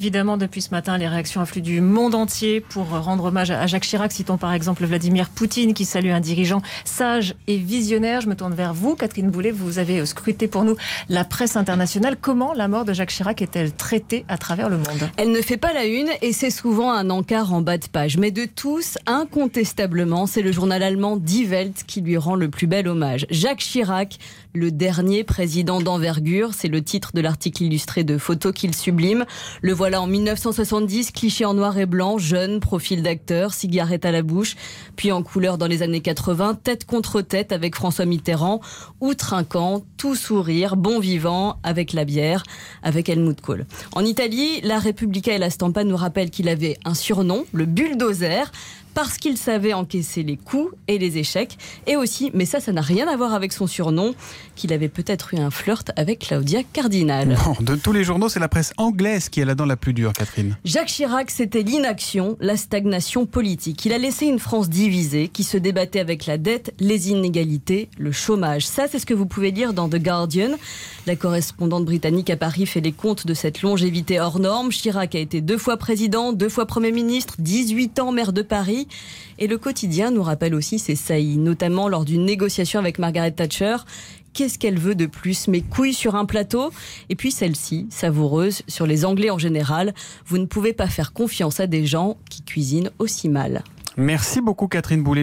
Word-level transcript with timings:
Évidemment, 0.00 0.36
depuis 0.36 0.62
ce 0.62 0.70
matin, 0.70 0.96
les 0.96 1.08
réactions 1.08 1.40
affluent 1.40 1.60
du 1.60 1.80
monde 1.80 2.14
entier 2.14 2.60
pour 2.60 2.86
rendre 2.86 3.24
hommage 3.24 3.50
à 3.50 3.66
Jacques 3.66 3.82
Chirac. 3.82 4.12
Citons 4.12 4.36
par 4.38 4.52
exemple 4.52 4.86
Vladimir 4.86 5.28
Poutine 5.28 5.74
qui 5.74 5.84
salue 5.84 6.10
un 6.10 6.20
dirigeant 6.20 6.62
sage 6.84 7.34
et 7.48 7.56
visionnaire. 7.56 8.20
Je 8.20 8.28
me 8.28 8.36
tourne 8.36 8.54
vers 8.54 8.74
vous, 8.74 8.94
Catherine 8.94 9.28
Boulet. 9.28 9.50
Vous 9.50 9.80
avez 9.80 10.06
scruté 10.06 10.46
pour 10.46 10.62
nous 10.62 10.76
la 11.08 11.24
presse 11.24 11.56
internationale. 11.56 12.16
Comment 12.16 12.52
la 12.52 12.68
mort 12.68 12.84
de 12.84 12.92
Jacques 12.92 13.10
Chirac 13.10 13.42
est-elle 13.42 13.72
traitée 13.72 14.24
à 14.28 14.38
travers 14.38 14.68
le 14.68 14.76
monde? 14.76 15.10
Elle 15.16 15.32
ne 15.32 15.42
fait 15.42 15.56
pas 15.56 15.72
la 15.72 15.84
une 15.84 16.10
et 16.22 16.32
c'est 16.32 16.50
souvent 16.50 16.92
un 16.92 17.10
encart 17.10 17.52
en 17.52 17.60
bas 17.60 17.76
de 17.76 17.88
page. 17.88 18.18
Mais 18.18 18.30
de 18.30 18.44
tous, 18.44 18.98
incontestablement, 19.06 20.28
c'est 20.28 20.42
le 20.42 20.52
journal 20.52 20.84
allemand 20.84 21.16
Die 21.16 21.44
Welt 21.44 21.82
qui 21.88 22.02
lui 22.02 22.16
rend 22.16 22.36
le 22.36 22.48
plus 22.48 22.68
bel 22.68 22.86
hommage. 22.86 23.26
Jacques 23.30 23.58
Chirac, 23.58 24.18
le 24.54 24.70
dernier 24.70 25.24
président 25.24 25.80
d'envergure, 25.80 26.54
c'est 26.54 26.68
le 26.68 26.84
titre 26.84 27.10
de 27.14 27.20
l'article 27.20 27.64
illustré 27.64 28.04
de 28.04 28.16
photos 28.16 28.52
qu'il 28.52 28.76
sublime. 28.76 29.24
Le 29.60 29.72
voilà 29.72 29.87
en 29.96 30.06
1970, 30.06 31.12
cliché 31.12 31.44
en 31.44 31.54
noir 31.54 31.78
et 31.78 31.86
blanc, 31.86 32.18
jeune, 32.18 32.60
profil 32.60 33.02
d'acteur, 33.02 33.54
cigarette 33.54 34.04
à 34.04 34.12
la 34.12 34.22
bouche, 34.22 34.56
puis 34.96 35.12
en 35.12 35.22
couleur 35.22 35.58
dans 35.58 35.66
les 35.66 35.82
années 35.82 36.00
80, 36.00 36.58
tête 36.62 36.84
contre 36.84 37.20
tête 37.22 37.52
avec 37.52 37.74
François 37.74 38.04
Mitterrand, 38.04 38.60
ou 39.00 39.14
trinquant, 39.14 39.82
tout 39.96 40.14
sourire, 40.14 40.76
bon 40.76 41.00
vivant, 41.00 41.58
avec 41.62 41.92
la 41.92 42.04
bière, 42.04 42.42
avec 42.82 43.08
Helmut 43.08 43.40
Kohl. 43.40 43.66
En 43.92 44.04
Italie, 44.04 44.60
la 44.62 44.78
Repubblica 44.78 45.32
et 45.32 45.38
la 45.38 45.50
Stampa 45.50 45.84
nous 45.84 45.96
rappellent 45.96 46.30
qu'il 46.30 46.48
avait 46.48 46.76
un 46.84 46.94
surnom, 46.94 47.44
le 47.52 47.64
bulldozer, 47.64 48.50
parce 48.98 49.16
qu'il 49.16 49.36
savait 49.36 49.74
encaisser 49.74 50.24
les 50.24 50.36
coups 50.36 50.74
et 50.88 50.98
les 50.98 51.18
échecs. 51.18 51.56
Et 51.86 51.94
aussi, 51.94 52.32
mais 52.34 52.44
ça, 52.46 52.58
ça 52.58 52.72
n'a 52.72 52.80
rien 52.80 53.06
à 53.06 53.16
voir 53.16 53.32
avec 53.32 53.52
son 53.52 53.68
surnom, 53.68 54.12
qu'il 54.56 54.72
avait 54.72 54.88
peut-être 54.88 55.34
eu 55.34 55.38
un 55.38 55.52
flirt 55.52 55.92
avec 55.94 56.18
Claudia 56.26 56.64
Cardinal. 56.64 57.38
de 57.60 57.76
tous 57.76 57.92
les 57.92 58.02
journaux, 58.02 58.28
c'est 58.28 58.40
la 58.40 58.48
presse 58.48 58.72
anglaise 58.76 59.28
qui 59.28 59.38
est 59.38 59.44
la 59.44 59.54
dent 59.54 59.66
la 59.66 59.76
plus 59.76 59.92
dure, 59.92 60.12
Catherine. 60.12 60.56
Jacques 60.64 60.88
Chirac, 60.88 61.30
c'était 61.30 61.62
l'inaction, 61.62 62.36
la 62.40 62.56
stagnation 62.56 63.24
politique. 63.24 63.84
Il 63.86 63.92
a 63.92 63.98
laissé 63.98 64.26
une 64.26 64.40
France 64.40 64.68
divisée 64.68 65.28
qui 65.28 65.44
se 65.44 65.56
débattait 65.56 66.00
avec 66.00 66.26
la 66.26 66.36
dette, 66.36 66.74
les 66.80 67.10
inégalités, 67.10 67.90
le 67.98 68.10
chômage. 68.10 68.66
Ça, 68.66 68.88
c'est 68.90 68.98
ce 68.98 69.06
que 69.06 69.14
vous 69.14 69.26
pouvez 69.26 69.52
lire 69.52 69.74
dans 69.74 69.88
The 69.88 70.02
Guardian. 70.02 70.50
La 71.06 71.14
correspondante 71.14 71.84
britannique 71.84 72.30
à 72.30 72.36
Paris 72.36 72.66
fait 72.66 72.80
les 72.80 72.90
comptes 72.90 73.28
de 73.28 73.34
cette 73.34 73.62
longévité 73.62 74.18
hors 74.18 74.40
norme. 74.40 74.70
Chirac 74.70 75.14
a 75.14 75.20
été 75.20 75.40
deux 75.40 75.56
fois 75.56 75.76
président, 75.76 76.32
deux 76.32 76.48
fois 76.48 76.66
Premier 76.66 76.90
ministre, 76.90 77.36
18 77.38 78.00
ans 78.00 78.10
maire 78.10 78.32
de 78.32 78.42
Et 79.38 79.46
le 79.46 79.58
quotidien 79.58 80.10
nous 80.10 80.22
rappelle 80.22 80.54
aussi 80.54 80.78
ses 80.78 80.96
saillies, 80.96 81.38
notamment 81.38 81.88
lors 81.88 82.04
d'une 82.04 82.24
négociation 82.24 82.80
avec 82.80 82.98
Margaret 82.98 83.32
Thatcher. 83.32 83.76
Qu'est-ce 84.32 84.58
qu'elle 84.58 84.78
veut 84.78 84.94
de 84.94 85.06
plus? 85.06 85.48
Mes 85.48 85.62
couilles 85.62 85.94
sur 85.94 86.14
un 86.14 86.24
plateau? 86.24 86.70
Et 87.08 87.16
puis 87.16 87.32
celle-ci, 87.32 87.86
savoureuse, 87.90 88.62
sur 88.68 88.86
les 88.86 89.04
Anglais 89.04 89.30
en 89.30 89.38
général. 89.38 89.94
Vous 90.26 90.38
ne 90.38 90.46
pouvez 90.46 90.72
pas 90.72 90.86
faire 90.86 91.12
confiance 91.12 91.60
à 91.60 91.66
des 91.66 91.86
gens 91.86 92.16
qui 92.30 92.42
cuisinent 92.42 92.90
aussi 92.98 93.28
mal. 93.28 93.64
Merci 93.96 94.40
beaucoup 94.40 94.68
Catherine 94.68 95.02
Boulet. 95.02 95.16